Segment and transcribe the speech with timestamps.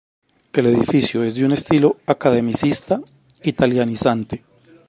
[0.53, 2.99] El edificio es de un estilo academicista
[3.43, 4.43] italianizante.